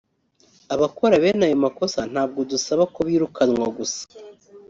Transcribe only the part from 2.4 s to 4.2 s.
dusaba ko birukanwa gusa